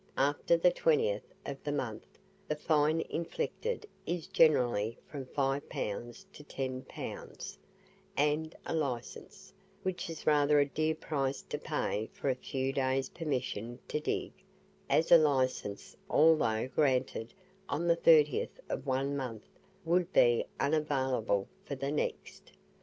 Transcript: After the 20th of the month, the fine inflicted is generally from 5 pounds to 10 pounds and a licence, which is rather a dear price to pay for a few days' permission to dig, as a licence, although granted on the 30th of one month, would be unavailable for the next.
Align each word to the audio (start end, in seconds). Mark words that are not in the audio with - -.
After 0.17 0.57
the 0.57 0.71
20th 0.71 1.21
of 1.45 1.63
the 1.63 1.71
month, 1.71 2.07
the 2.47 2.55
fine 2.55 3.01
inflicted 3.01 3.85
is 4.07 4.25
generally 4.25 4.97
from 5.05 5.27
5 5.27 5.69
pounds 5.69 6.25
to 6.33 6.41
10 6.41 6.85
pounds 6.85 7.59
and 8.17 8.55
a 8.65 8.73
licence, 8.73 9.53
which 9.83 10.09
is 10.09 10.25
rather 10.25 10.59
a 10.59 10.65
dear 10.65 10.95
price 10.95 11.43
to 11.43 11.59
pay 11.59 12.09
for 12.13 12.29
a 12.31 12.35
few 12.35 12.73
days' 12.73 13.09
permission 13.09 13.77
to 13.89 13.99
dig, 13.99 14.31
as 14.89 15.11
a 15.11 15.19
licence, 15.19 15.95
although 16.09 16.67
granted 16.67 17.31
on 17.69 17.85
the 17.87 17.95
30th 17.95 18.57
of 18.69 18.87
one 18.87 19.15
month, 19.15 19.45
would 19.85 20.11
be 20.11 20.47
unavailable 20.59 21.47
for 21.63 21.75
the 21.75 21.91
next. 21.91 22.51